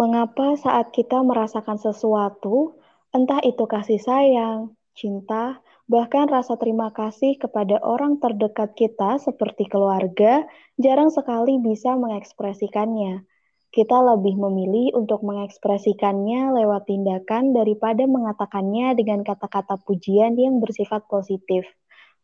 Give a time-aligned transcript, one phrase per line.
[0.00, 2.80] Mengapa saat kita merasakan sesuatu,
[3.12, 5.60] entah itu kasih sayang, cinta,
[5.92, 10.48] bahkan rasa terima kasih kepada orang terdekat kita seperti keluarga,
[10.80, 13.28] jarang sekali bisa mengekspresikannya.
[13.76, 21.68] Kita lebih memilih untuk mengekspresikannya lewat tindakan daripada mengatakannya dengan kata-kata pujian yang bersifat positif.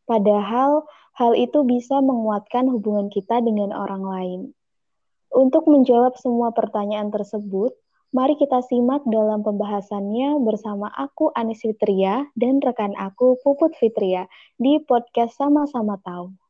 [0.09, 4.41] Padahal hal itu bisa menguatkan hubungan kita dengan orang lain.
[5.33, 7.75] Untuk menjawab semua pertanyaan tersebut,
[8.15, 14.79] mari kita simak dalam pembahasannya bersama aku Anis Fitria dan rekan aku Puput Fitria di
[14.83, 16.47] podcast Sama-sama Tahu.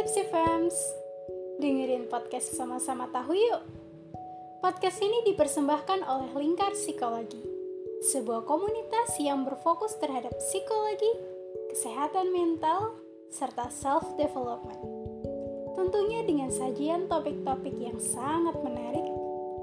[0.00, 0.74] Lipsy Fams
[1.60, 3.62] Dengerin podcast sama-sama tahu yuk.
[4.64, 7.49] Podcast ini dipersembahkan oleh Lingkar Psikologi
[8.00, 11.12] Sebuah komunitas yang berfokus terhadap psikologi,
[11.68, 12.96] kesehatan mental,
[13.28, 14.80] serta self-development
[15.76, 19.04] Tentunya dengan sajian topik-topik yang sangat menarik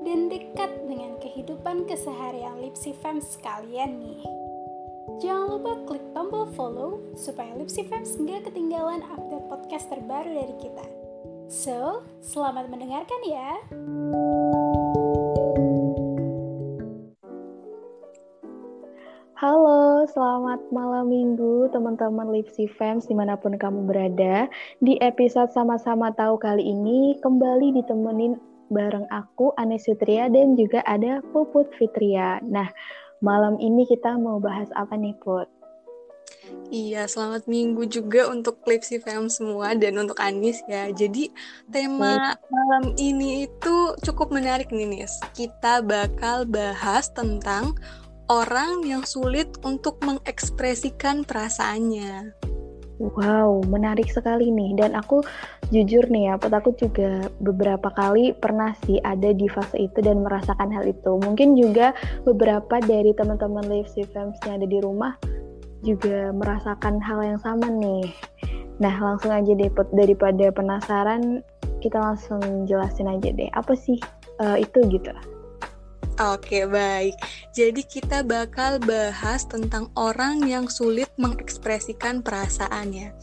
[0.06, 4.22] dan dekat dengan kehidupan keseharian Lipsy Fams kalian nih
[5.17, 10.86] Jangan lupa klik tombol follow supaya Lipsy Fans nggak ketinggalan update podcast terbaru dari kita.
[11.50, 13.56] So, selamat mendengarkan ya!
[20.18, 24.50] Selamat malam minggu teman-teman Lipsy Fans di mana pun kamu berada.
[24.82, 28.34] Di episode sama-sama tahu kali ini kembali ditemenin
[28.73, 32.42] bareng aku Anes Sutria dan juga ada Puput Fitria.
[32.42, 32.66] Nah,
[33.18, 35.50] Malam ini kita mau bahas apa nih, Put?
[36.70, 40.88] Iya, selamat minggu juga untuk Klipsi Fam semua dan untuk Anis ya.
[40.94, 41.34] Jadi
[41.73, 45.18] tema malam ini itu cukup menarik nih, Nis.
[45.34, 47.73] Kita bakal bahas tentang
[48.28, 52.36] orang yang sulit untuk mengekspresikan perasaannya.
[52.97, 54.73] Wow, menarik sekali nih.
[54.73, 55.22] Dan aku
[55.70, 60.73] jujur nih ya, aku juga beberapa kali pernah sih ada di fase itu dan merasakan
[60.73, 61.21] hal itu.
[61.21, 61.93] Mungkin juga
[62.26, 65.14] beberapa dari teman-teman Live Fans yang ada di rumah
[65.86, 68.09] juga merasakan hal yang sama nih.
[68.82, 69.70] Nah, langsung aja deh.
[69.94, 71.45] Daripada penasaran,
[71.86, 73.49] kita langsung jelasin aja deh.
[73.54, 74.02] Apa sih
[74.42, 75.14] uh, itu gitu?
[76.17, 77.14] Oke, baik.
[77.54, 83.14] Jadi kita bakal bahas tentang orang yang sulit mengekspresikan perasaannya.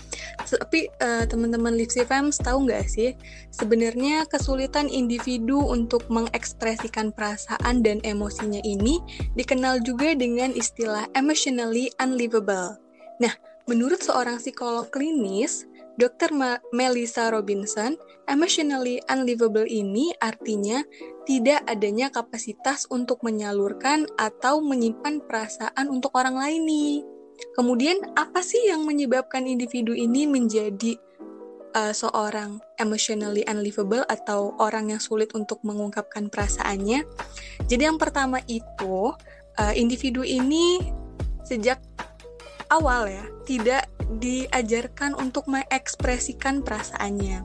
[0.47, 3.19] Tapi uh, teman-teman Lipsy Fams tahu nggak sih,
[3.51, 9.03] sebenarnya kesulitan individu untuk mengekspresikan perasaan dan emosinya ini
[9.35, 12.79] dikenal juga dengan istilah emotionally unlivable.
[13.19, 13.35] Nah,
[13.67, 16.35] menurut seorang psikolog klinis, Dr.
[16.75, 17.95] Melissa Robinson,
[18.27, 20.83] emotionally unlivable ini artinya
[21.23, 26.95] tidak adanya kapasitas untuk menyalurkan atau menyimpan perasaan untuk orang lain nih.
[27.55, 30.99] Kemudian apa sih yang menyebabkan individu ini menjadi
[31.79, 37.07] uh, seorang emotionally unlivable atau orang yang sulit untuk mengungkapkan perasaannya?
[37.71, 39.15] Jadi yang pertama itu
[39.59, 40.83] uh, individu ini
[41.45, 41.79] sejak
[42.71, 43.89] awal ya tidak
[44.21, 47.45] diajarkan untuk mengekspresikan perasaannya.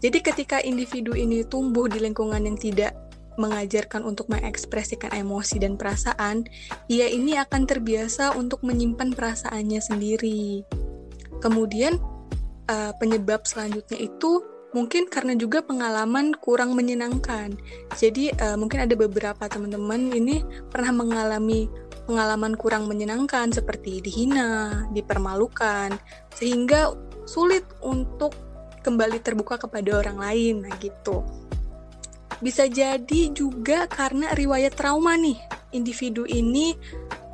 [0.00, 2.92] Jadi ketika individu ini tumbuh di lingkungan yang tidak
[3.36, 6.48] mengajarkan untuk mengekspresikan emosi dan perasaan,
[6.88, 10.64] ia ini akan terbiasa untuk menyimpan perasaannya sendiri.
[11.40, 12.00] Kemudian
[12.68, 14.40] uh, penyebab selanjutnya itu
[14.72, 17.56] mungkin karena juga pengalaman kurang menyenangkan.
[17.96, 21.68] Jadi uh, mungkin ada beberapa teman-teman ini pernah mengalami
[22.06, 25.98] pengalaman kurang menyenangkan seperti dihina, dipermalukan,
[26.32, 26.94] sehingga
[27.26, 28.32] sulit untuk
[28.86, 31.26] kembali terbuka kepada orang lain, nah gitu.
[32.38, 35.34] Bisa jadi juga karena riwayat trauma nih,
[35.74, 36.78] individu ini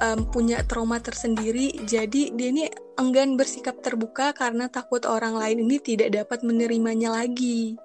[0.00, 2.64] um, punya trauma tersendiri, jadi dia ini
[2.96, 7.76] enggan bersikap terbuka karena takut orang lain ini tidak dapat menerimanya lagi.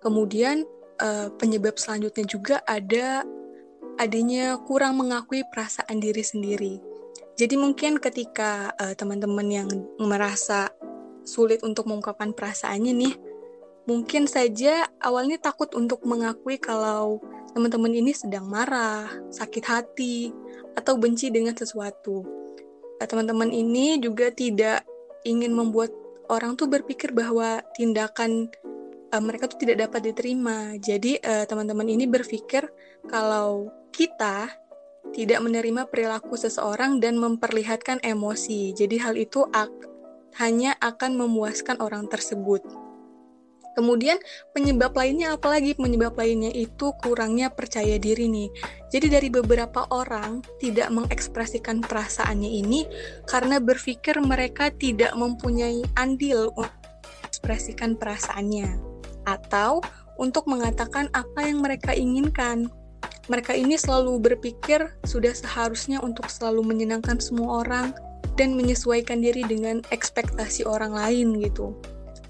[0.00, 0.64] Kemudian
[1.02, 3.26] uh, penyebab selanjutnya juga ada
[3.96, 6.74] adanya kurang mengakui perasaan diri sendiri.
[7.36, 9.68] Jadi mungkin ketika uh, teman-teman yang
[10.00, 10.72] merasa
[11.20, 13.14] sulit untuk mengungkapkan perasaannya nih,
[13.84, 17.20] mungkin saja awalnya takut untuk mengakui kalau
[17.52, 20.32] teman-teman ini sedang marah, sakit hati,
[20.80, 22.24] atau benci dengan sesuatu.
[22.96, 24.88] Uh, teman-teman ini juga tidak
[25.28, 25.92] ingin membuat
[26.32, 28.48] orang tuh berpikir bahwa tindakan
[29.12, 30.72] uh, mereka tuh tidak dapat diterima.
[30.80, 32.64] Jadi teman-teman ini berpikir
[33.08, 34.50] kalau kita
[35.14, 38.74] tidak menerima perilaku seseorang dan memperlihatkan emosi.
[38.74, 39.72] Jadi hal itu ak
[40.36, 42.60] hanya akan memuaskan orang tersebut.
[43.76, 44.16] Kemudian
[44.56, 48.48] penyebab lainnya apalagi penyebab lainnya itu kurangnya percaya diri nih.
[48.88, 52.88] Jadi dari beberapa orang tidak mengekspresikan perasaannya ini
[53.28, 56.72] karena berpikir mereka tidak mempunyai andil untuk
[57.20, 58.80] mengekspresikan perasaannya
[59.28, 59.84] atau
[60.16, 62.72] untuk mengatakan apa yang mereka inginkan.
[63.26, 67.90] Mereka ini selalu berpikir sudah seharusnya untuk selalu menyenangkan semua orang
[68.38, 71.74] dan menyesuaikan diri dengan ekspektasi orang lain gitu.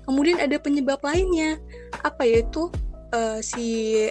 [0.06, 1.58] Kemudian ada penyebab lainnya,
[2.06, 2.70] apa yaitu
[3.10, 4.06] uh, si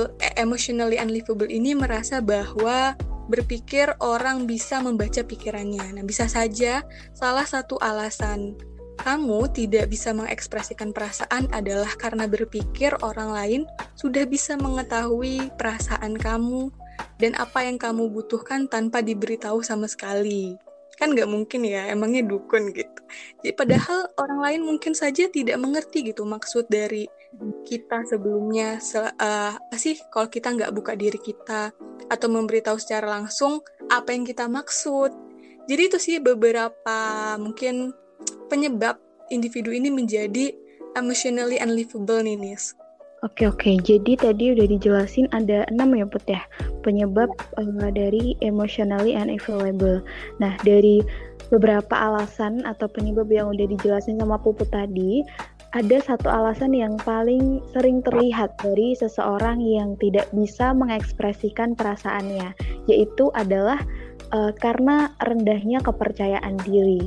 [0.00, 0.10] uh,
[0.40, 2.96] emotionally unlivable ini merasa bahwa
[3.30, 6.00] berpikir orang bisa membaca pikirannya.
[6.00, 6.82] Nah, bisa saja
[7.14, 8.58] salah satu alasan
[9.02, 13.62] kamu tidak bisa mengekspresikan perasaan adalah karena berpikir orang lain
[13.98, 16.70] sudah bisa mengetahui perasaan kamu
[17.18, 20.54] dan apa yang kamu butuhkan tanpa diberitahu sama sekali.
[20.94, 23.00] Kan nggak mungkin ya emangnya dukun gitu.
[23.42, 27.10] Jadi padahal orang lain mungkin saja tidak mengerti gitu maksud dari
[27.66, 28.78] kita sebelumnya.
[28.78, 31.74] Se uh, sih kalau kita nggak buka diri kita
[32.06, 35.10] atau memberitahu secara langsung apa yang kita maksud.
[35.66, 37.94] Jadi itu sih beberapa mungkin
[38.52, 39.00] penyebab
[39.32, 40.52] individu ini menjadi
[40.92, 42.76] emotionally unlivable nih Nis
[43.22, 46.42] Oke oke, jadi tadi udah dijelasin ada enam ya Put ya
[46.82, 50.02] penyebab uh, dari emotionally unavailable.
[50.42, 50.98] Nah dari
[51.54, 55.22] beberapa alasan atau penyebab yang udah dijelasin sama Puput tadi,
[55.70, 62.50] ada satu alasan yang paling sering terlihat dari seseorang yang tidak bisa mengekspresikan perasaannya,
[62.90, 63.78] yaitu adalah
[64.34, 67.06] uh, karena rendahnya kepercayaan diri.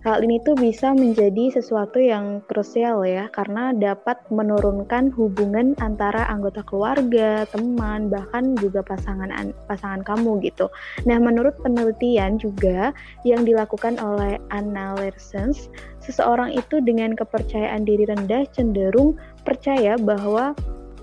[0.00, 6.64] Hal ini tuh bisa menjadi sesuatu yang krusial ya, karena dapat menurunkan hubungan antara anggota
[6.64, 9.28] keluarga, teman, bahkan juga pasangan
[9.68, 10.72] pasangan kamu gitu.
[11.04, 12.96] Nah, menurut penelitian juga
[13.28, 15.68] yang dilakukan oleh Anna Lersens,
[16.00, 20.56] seseorang itu dengan kepercayaan diri rendah cenderung percaya bahwa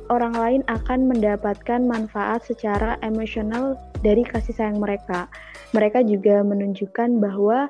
[0.10, 5.30] orang lain akan mendapatkan manfaat secara emosional dari kasih sayang mereka.
[5.78, 7.70] Mereka juga menunjukkan bahwa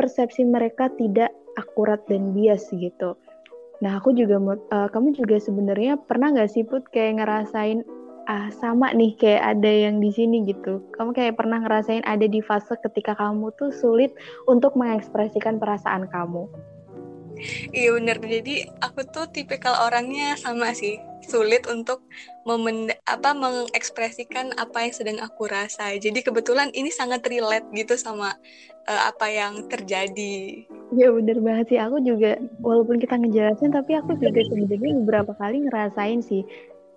[0.00, 1.28] persepsi mereka tidak
[1.60, 3.20] akurat dan bias gitu.
[3.84, 7.84] Nah, aku juga uh, kamu juga sebenarnya pernah nggak sih put kayak ngerasain
[8.28, 10.80] ah sama nih kayak ada yang di sini gitu.
[10.96, 14.16] Kamu kayak pernah ngerasain ada di fase ketika kamu tuh sulit
[14.48, 16.48] untuk mengekspresikan perasaan kamu.
[17.72, 22.02] Iya bener, jadi aku tuh tipikal orangnya sama sih sulit untuk
[22.42, 25.94] memen apa mengekspresikan apa yang sedang aku rasa.
[25.94, 28.34] Jadi kebetulan ini sangat relate gitu sama
[28.90, 30.66] uh, apa yang terjadi.
[30.90, 31.78] Ya bener banget sih.
[31.78, 36.42] Aku juga walaupun kita ngejelasin tapi aku juga sebenarnya beberapa kali ngerasain sih.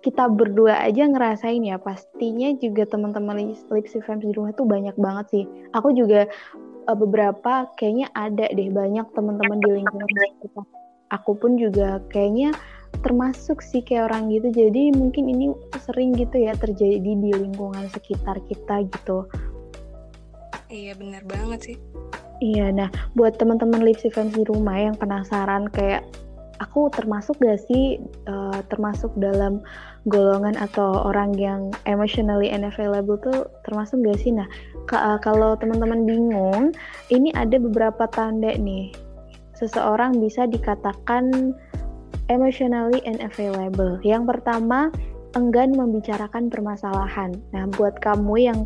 [0.02, 1.78] Kita berdua aja ngerasain ya.
[1.78, 5.44] Pastinya juga teman-teman Lipsy Fans di rumah tuh banyak banget sih.
[5.72, 6.26] Aku juga
[6.90, 10.10] uh, beberapa kayaknya ada deh banyak teman-teman di lingkungan
[10.42, 10.62] kita.
[11.14, 12.50] Aku pun juga kayaknya
[13.00, 14.52] termasuk sih kayak orang gitu.
[14.52, 15.50] Jadi mungkin ini
[15.82, 19.26] sering gitu ya terjadi di lingkungan sekitar kita gitu.
[20.70, 21.76] Iya benar banget sih.
[22.42, 26.02] Iya nah buat teman-teman Lipsy fans di rumah yang penasaran kayak
[26.62, 27.98] aku termasuk gak sih
[28.30, 29.62] uh, termasuk dalam
[30.06, 34.34] golongan atau orang yang emotionally unavailable tuh termasuk gak sih?
[34.34, 34.46] Nah
[34.92, 36.74] uh, kalau teman-teman bingung
[37.10, 38.90] ini ada beberapa tanda nih.
[39.54, 41.54] Seseorang bisa dikatakan
[42.28, 44.00] emotionally unavailable.
[44.00, 44.88] Yang pertama,
[45.34, 47.36] enggan membicarakan permasalahan.
[47.52, 48.58] Nah, buat kamu yang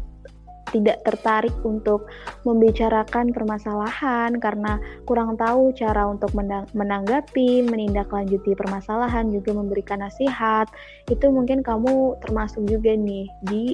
[0.68, 2.04] tidak tertarik untuk
[2.44, 4.76] membicarakan permasalahan karena
[5.08, 6.28] kurang tahu cara untuk
[6.76, 10.68] menanggapi, menindaklanjuti permasalahan, juga memberikan nasihat,
[11.08, 13.72] itu mungkin kamu termasuk juga nih di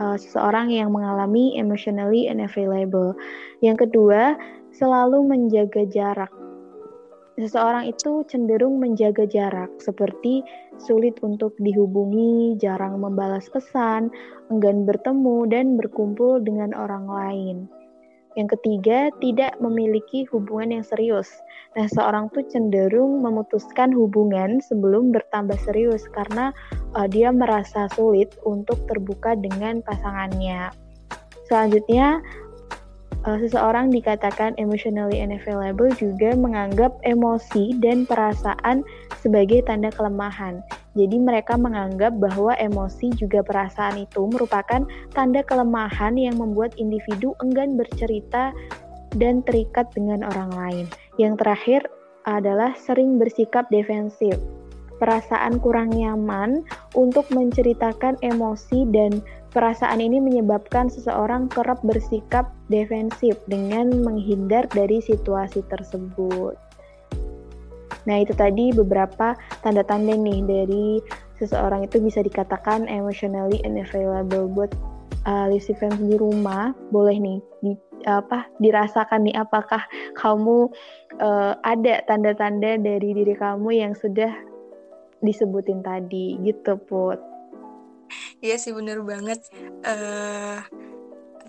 [0.00, 3.12] uh, seseorang yang mengalami emotionally unavailable.
[3.60, 4.40] Yang kedua,
[4.72, 6.32] selalu menjaga jarak
[7.40, 10.44] seseorang itu cenderung menjaga jarak, seperti
[10.76, 14.12] sulit untuk dihubungi, jarang membalas pesan,
[14.52, 17.56] enggan bertemu, dan berkumpul dengan orang lain.
[18.32, 21.28] Yang ketiga, tidak memiliki hubungan yang serius.
[21.76, 26.48] Nah, seorang tuh cenderung memutuskan hubungan sebelum bertambah serius karena
[26.96, 30.72] uh, dia merasa sulit untuk terbuka dengan pasangannya.
[31.44, 32.24] Selanjutnya,
[33.26, 38.82] uh, seseorang dikatakan emotionally unavailable juga menganggap emosi dan perasaan
[39.22, 40.60] sebagai tanda kelemahan.
[40.92, 44.84] Jadi mereka menganggap bahwa emosi juga perasaan itu merupakan
[45.16, 48.52] tanda kelemahan yang membuat individu enggan bercerita
[49.16, 50.86] dan terikat dengan orang lain.
[51.16, 51.80] Yang terakhir
[52.28, 54.36] adalah sering bersikap defensif.
[55.00, 56.62] Perasaan kurang nyaman
[56.94, 59.18] untuk menceritakan emosi dan
[59.52, 66.56] Perasaan ini menyebabkan seseorang kerap bersikap defensif dengan menghindar dari situasi tersebut.
[68.08, 70.86] Nah, itu tadi beberapa tanda-tanda nih dari
[71.36, 74.72] seseorang itu bisa dikatakan emotionally unavailable buat
[75.28, 76.72] uh, Lucy fans di rumah.
[76.90, 77.72] Boleh nih di,
[78.08, 79.84] apa dirasakan nih apakah
[80.18, 80.72] kamu
[81.22, 84.32] uh, ada tanda-tanda dari diri kamu yang sudah
[85.22, 87.20] disebutin tadi gitu Put.
[88.44, 89.40] Iya sih bener banget.
[89.82, 90.60] Uh,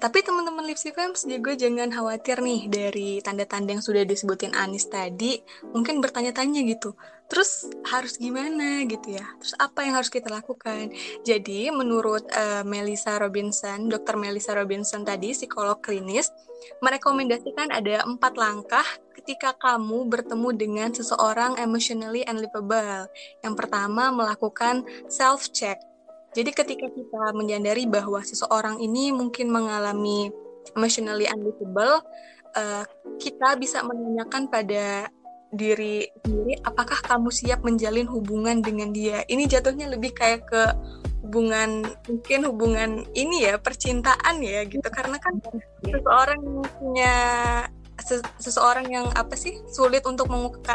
[0.03, 5.39] tapi teman-teman Lipsy Fams juga jangan khawatir nih dari tanda-tanda yang sudah disebutin Anis tadi.
[5.72, 6.91] Mungkin bertanya-tanya gitu.
[7.32, 9.24] Terus harus gimana gitu ya?
[9.39, 10.91] Terus apa yang harus kita lakukan?
[11.24, 14.20] Jadi menurut uh, Melissa Robinson, Dr.
[14.20, 16.36] Melissa Robinson tadi, psikolog klinis,
[16.84, 18.84] merekomendasikan ada empat langkah
[19.15, 23.08] ketika kamu bertemu dengan seseorang emotionally unlivable.
[23.39, 25.92] Yang pertama, melakukan self-check
[26.34, 30.34] jadi ketika kita menyadari bahwa seseorang ini mungkin mengalami
[30.74, 32.02] emotionally unreachable,
[32.58, 32.84] uh,
[33.22, 35.08] kita bisa menanyakan pada
[35.54, 39.22] diri sendiri apakah kamu siap menjalin hubungan dengan dia.
[39.30, 40.63] Ini jatuhnya lebih kayak ke
[41.24, 45.40] hubungan mungkin hubungan ini ya percintaan ya gitu karena kan
[45.82, 47.16] seseorang yang punya
[48.38, 50.28] seseorang yang apa sih sulit untuk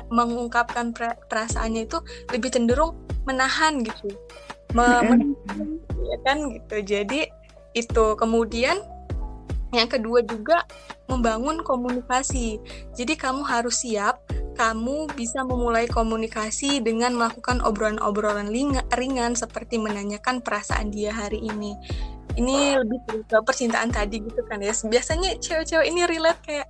[0.08, 0.96] mengungkapkan
[1.28, 2.00] perasaannya itu
[2.32, 2.96] lebih cenderung
[3.28, 4.08] menahan gitu
[5.98, 6.76] ya kan gitu.
[6.82, 7.26] Jadi
[7.74, 8.06] itu.
[8.18, 8.78] Kemudian
[9.74, 10.64] yang kedua juga
[11.08, 12.60] membangun komunikasi.
[12.96, 14.20] Jadi kamu harus siap
[14.58, 18.50] kamu bisa memulai komunikasi dengan melakukan obrolan-obrolan
[18.96, 21.78] ringan seperti menanyakan perasaan dia hari ini.
[22.34, 24.74] Ini lebih ke percintaan tadi gitu kan ya.
[24.74, 26.68] Biasanya cewek-cewek ini relate kayak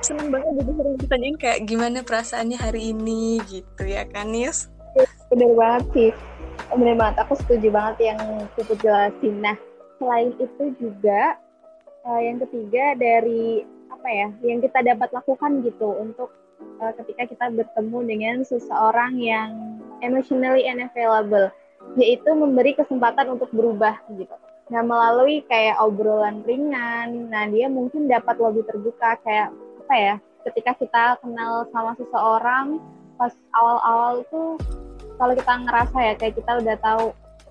[0.00, 4.70] seneng banget jadi sering ditanyain kayak gimana perasaannya hari ini gitu ya kan Nis?
[5.28, 6.10] Bener banget sih
[6.76, 8.20] bener banget aku setuju banget yang
[8.58, 9.34] cukup jelasin.
[9.40, 9.56] Nah
[9.96, 11.40] selain itu juga
[12.04, 16.30] uh, yang ketiga dari apa ya yang kita dapat lakukan gitu untuk
[16.78, 21.50] uh, ketika kita bertemu dengan seseorang yang emotionally unavailable
[21.96, 24.36] yaitu memberi kesempatan untuk berubah gitu.
[24.68, 29.50] Nah melalui kayak obrolan ringan nah dia mungkin dapat lebih terbuka kayak
[29.88, 32.76] apa ya ketika kita kenal sama seseorang
[33.16, 34.60] pas awal-awal tuh
[35.18, 37.04] kalau kita ngerasa ya kayak kita udah tahu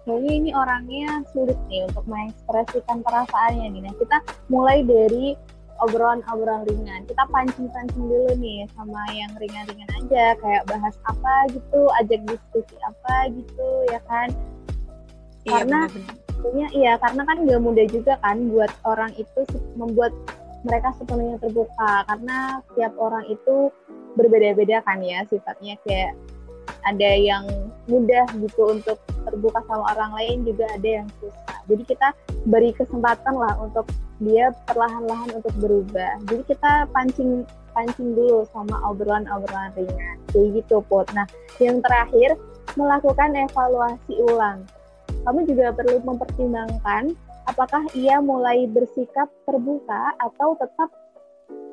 [0.08, 3.82] kayaknya ini orangnya sulit nih untuk mengekspresikan perasaannya nih.
[3.84, 5.36] Nah kita mulai dari
[5.78, 7.06] obrolan-obrolan ringan.
[7.06, 13.30] Kita pancing-pancing dulu nih sama yang ringan-ringan aja, kayak bahas apa gitu, ajak diskusi apa
[13.30, 14.34] gitu, ya kan?
[15.46, 19.42] Iya, karena bener iya karena kan gak mudah juga kan buat orang itu
[19.74, 20.14] membuat
[20.66, 23.74] mereka sepenuhnya terbuka karena tiap orang itu
[24.18, 26.14] berbeda-beda kan ya sifatnya kayak
[26.86, 27.44] ada yang
[27.88, 31.58] mudah gitu untuk terbuka sama orang lain juga ada yang susah.
[31.68, 32.08] Jadi kita
[32.48, 33.88] beri kesempatan lah untuk
[34.20, 36.20] dia perlahan-lahan untuk berubah.
[36.30, 40.18] Jadi kita pancing pancing dulu sama obrolan-obrolan ringan.
[40.34, 41.30] Kayak gitu pot nah
[41.62, 42.36] yang terakhir
[42.76, 44.66] melakukan evaluasi ulang.
[45.26, 47.14] Kamu juga perlu mempertimbangkan
[47.48, 50.90] apakah ia mulai bersikap terbuka atau tetap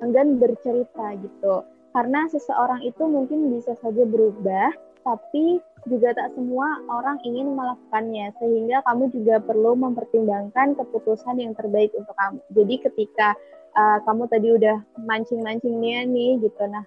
[0.03, 1.67] enggan bercerita gitu.
[1.95, 8.81] Karena seseorang itu mungkin bisa saja berubah tapi juga tak semua orang ingin melakukannya sehingga
[8.89, 12.41] kamu juga perlu mempertimbangkan keputusan yang terbaik untuk kamu.
[12.57, 13.37] Jadi ketika
[13.77, 16.85] uh, kamu tadi udah mancing-mancing dia nih gitu, nah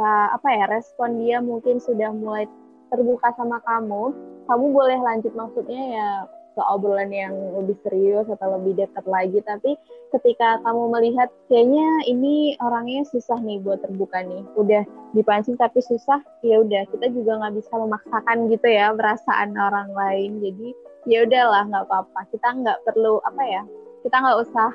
[0.00, 2.48] uh, apa ya respon dia mungkin sudah mulai
[2.88, 4.16] terbuka sama kamu,
[4.48, 6.08] kamu boleh lanjut maksudnya ya
[6.52, 9.38] ke obrolan yang lebih serius atau lebih dekat lagi.
[9.42, 9.76] Tapi
[10.12, 14.44] ketika kamu melihat kayaknya ini orangnya susah nih buat terbuka nih.
[14.56, 14.82] Udah
[15.16, 16.84] dipancing tapi susah ya udah.
[16.92, 20.40] Kita juga nggak bisa memaksakan gitu ya perasaan orang lain.
[20.44, 20.68] Jadi
[21.08, 22.20] ya udahlah nggak apa-apa.
[22.28, 23.64] Kita nggak perlu apa ya
[24.02, 24.70] kita nggak usah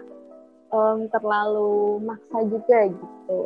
[0.72, 3.40] um, terlalu maksa juga gitu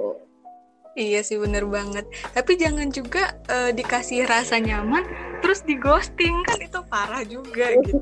[0.91, 2.03] Iya sih bener banget.
[2.36, 5.07] Tapi jangan juga uh, dikasih rasa nyaman
[5.39, 7.98] terus di ghosting kan itu parah juga gitu.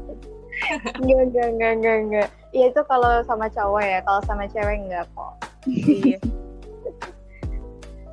[1.00, 2.30] Enggak, enggak, enggak, enggak, enggak.
[2.52, 5.34] Iya itu kalau sama cowok ya, kalau sama cewek enggak kok.
[5.70, 6.20] Iya.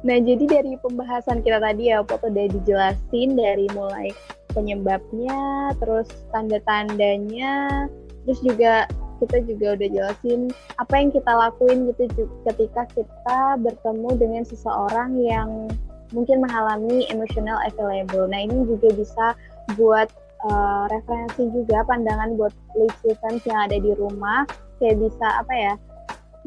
[0.07, 4.15] nah jadi dari pembahasan kita tadi ya, Pot udah dijelasin dari mulai
[4.55, 7.89] penyebabnya, terus tanda-tandanya,
[8.23, 8.87] terus juga
[9.23, 10.41] kita juga udah jelasin
[10.77, 15.49] apa yang kita lakuin gitu ketika kita bertemu dengan seseorang yang
[16.15, 18.31] mungkin mengalami emotional available.
[18.31, 19.27] Nah ini juga bisa
[19.75, 20.07] buat
[20.47, 22.53] uh, referensi juga pandangan buat
[23.23, 24.45] fans yang ada di rumah
[24.79, 25.75] kayak bisa apa ya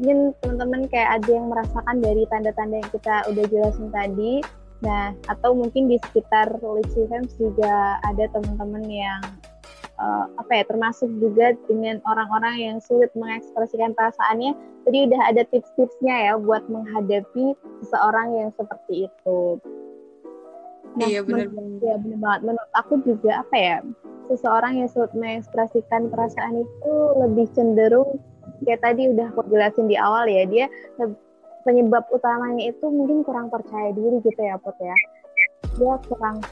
[0.00, 4.34] mungkin teman-teman kayak ada yang merasakan dari tanda-tanda yang kita udah jelasin tadi
[4.80, 9.20] nah atau mungkin di sekitar fans juga ada teman-teman yang
[10.00, 14.56] uh, apa ya termasuk juga dengan orang-orang yang sulit mengekspresikan perasaannya
[14.88, 17.54] jadi udah ada tips-tipsnya ya buat menghadapi
[17.84, 19.60] seseorang yang seperti itu
[20.98, 21.46] Nah, iya benar.
[21.78, 22.40] Ya benar banget.
[22.50, 23.76] Menurut aku juga apa ya?
[24.26, 28.18] Seseorang yang sulit mengekspresikan perasaan itu lebih cenderung
[28.66, 30.66] kayak tadi udah aku jelasin di awal ya, dia
[31.62, 34.96] penyebab utamanya itu mungkin kurang percaya diri gitu ya, Put ya.
[35.78, 36.42] Dia kurang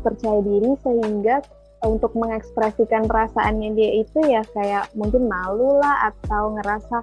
[0.00, 1.42] percaya diri sehingga
[1.80, 6.96] untuk mengekspresikan perasaannya dia itu ya kayak mungkin malu lah atau ngerasa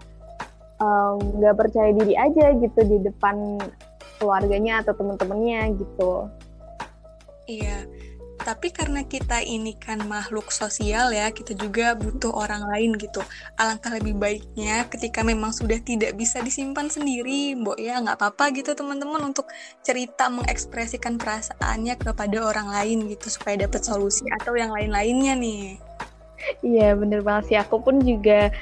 [1.18, 3.58] nggak um, percaya diri aja gitu di depan
[4.22, 6.30] keluarganya atau teman-temannya gitu.
[7.50, 7.88] Iya,
[8.48, 13.20] tapi karena kita ini kan makhluk sosial ya, kita juga butuh orang lain gitu.
[13.60, 18.72] Alangkah lebih baiknya ketika memang sudah tidak bisa disimpan sendiri, mbok ya nggak apa-apa gitu
[18.72, 19.52] teman-teman untuk
[19.84, 25.76] cerita mengekspresikan perasaannya kepada orang lain gitu supaya dapat solusi atau yang lain-lainnya nih.
[26.64, 28.56] Iya bener banget sih, aku pun juga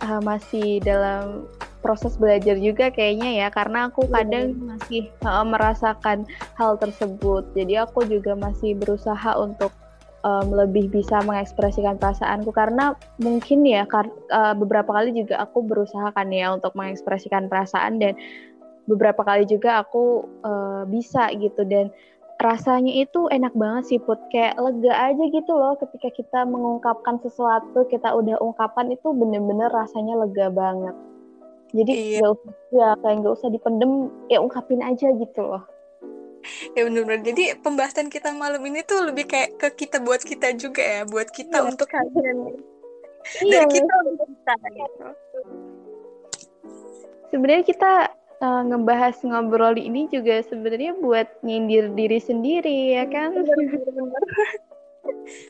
[0.00, 1.44] uh, masih dalam
[1.88, 4.20] proses belajar juga kayaknya ya karena aku iya.
[4.20, 6.28] kadang masih uh, merasakan
[6.60, 7.48] hal tersebut.
[7.56, 9.72] Jadi aku juga masih berusaha untuk
[10.20, 16.12] um, lebih bisa mengekspresikan perasaanku karena mungkin ya kar uh, beberapa kali juga aku berusaha
[16.12, 18.12] kan ya untuk mengekspresikan perasaan dan
[18.84, 21.64] beberapa kali juga aku uh, bisa gitu.
[21.64, 21.88] Dan
[22.36, 24.20] rasanya itu enak banget sih put.
[24.28, 30.20] Kayak lega aja gitu loh ketika kita mengungkapkan sesuatu kita udah ungkapan itu bener-bener rasanya
[30.20, 30.92] lega banget
[31.72, 32.18] jadi iya.
[32.24, 33.92] gak usah ya kayak nggak usah dipendem
[34.32, 35.64] ya ungkapin aja gitu loh.
[36.72, 40.80] Ya benar-benar jadi pembahasan kita malam ini tuh lebih kayak ke kita buat kita juga
[40.80, 42.36] ya buat kita iya, untuk kalian
[43.44, 45.06] iya, dari kita untuk kita gitu.
[47.28, 47.92] Sebenarnya kita
[48.40, 53.34] uh, ngebahas ngobrol ini juga sebenarnya buat nyindir diri sendiri ya kan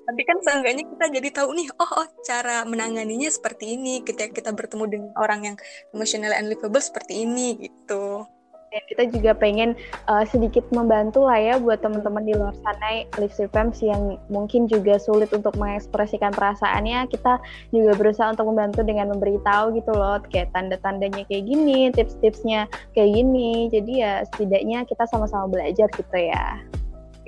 [0.09, 4.50] tapi kan seenggaknya kita jadi tahu nih oh, oh cara menanganinya seperti ini ketika kita
[4.57, 5.57] bertemu dengan orang yang
[5.93, 8.25] emotional and livable seperti ini gitu.
[8.69, 9.73] Dan kita juga pengen
[10.12, 13.09] uh, sedikit membantu lah ya buat teman-teman di luar sana
[13.49, 17.09] Fams yang mungkin juga sulit untuk mengekspresikan perasaannya.
[17.09, 17.41] Kita
[17.73, 23.73] juga berusaha untuk membantu dengan memberitahu gitu loh kayak tanda-tandanya kayak gini tips-tipsnya kayak gini.
[23.73, 26.61] Jadi ya setidaknya kita sama-sama belajar gitu ya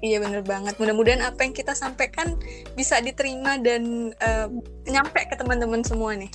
[0.01, 0.81] Iya bener banget.
[0.81, 2.37] Mudah-mudahan apa yang kita sampaikan
[2.73, 4.49] bisa diterima dan uh,
[4.89, 6.33] nyampe ke teman-teman semua nih.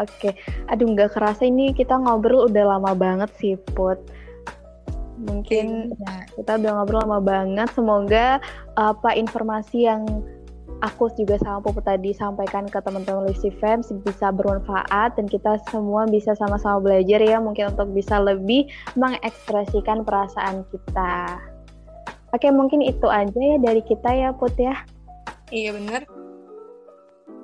[0.00, 0.32] Oke,
[0.72, 4.00] aduh nggak kerasa ini kita ngobrol udah lama banget sih Put.
[5.22, 7.68] Mungkin ya, kita udah ngobrol lama banget.
[7.76, 8.40] Semoga
[8.78, 10.06] apa informasi yang
[10.82, 16.08] aku juga sama Puput tadi sampaikan ke teman-teman Lisi Fans bisa bermanfaat dan kita semua
[16.10, 18.66] bisa sama-sama belajar ya mungkin untuk bisa lebih
[18.98, 21.51] mengekspresikan perasaan kita.
[22.32, 24.72] Oke, mungkin itu aja ya dari kita ya, Put ya.
[25.52, 26.08] Iya benar.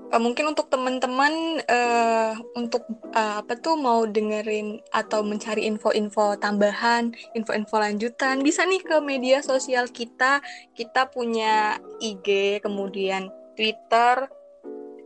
[0.08, 7.12] Uh, mungkin untuk teman-teman uh, untuk uh, apa tuh mau dengerin atau mencari info-info tambahan,
[7.36, 10.40] info-info lanjutan, bisa nih ke media sosial kita.
[10.72, 14.32] Kita punya IG, kemudian Twitter,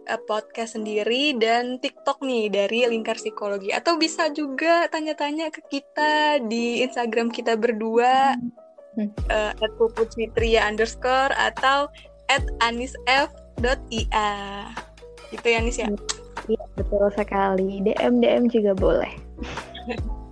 [0.06, 3.74] uh, podcast sendiri dan TikTok nih dari Lingkar Psikologi.
[3.74, 8.38] Atau bisa juga tanya-tanya ke kita di Instagram kita berdua.
[8.38, 8.62] Hmm
[9.00, 11.88] uh, at puputfitria underscore atau
[12.28, 14.30] at anisf.ia
[15.32, 15.88] gitu ya Nis ya
[16.48, 19.12] iya betul sekali DM DM juga boleh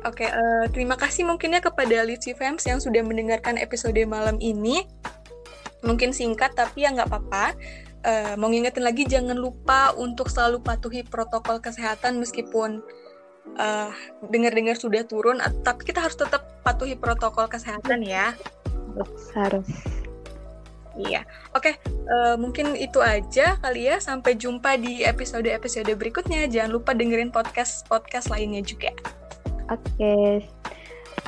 [0.00, 4.40] Oke, okay, uh, eh, terima kasih mungkinnya kepada Litsi Fams yang sudah mendengarkan episode malam
[4.40, 4.88] ini.
[5.84, 7.52] Mungkin singkat tapi ya nggak apa-apa.
[8.00, 12.80] Uh, mau ngingetin lagi jangan lupa untuk selalu patuhi protokol kesehatan meskipun
[13.58, 13.90] uh,
[14.28, 18.34] dengar-dengar sudah turun, tapi kita harus tetap patuhi protokol kesehatan ya.
[19.34, 19.68] Harus.
[20.98, 21.22] Iya,
[21.54, 21.70] oke.
[21.70, 21.74] Okay,
[22.10, 24.02] uh, eh, mungkin itu aja kali ya.
[24.02, 26.50] Sampai jumpa di episode-episode berikutnya.
[26.50, 28.90] Jangan lupa dengerin podcast-podcast lainnya juga.
[29.70, 30.30] Oke, okay.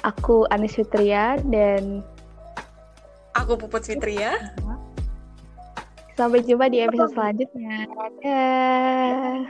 [0.02, 2.02] aku Anis Fitria dan
[3.38, 4.34] aku Puput Fitria.
[6.18, 7.86] Sampai jumpa di episode selanjutnya.
[8.20, 9.46] Dadah.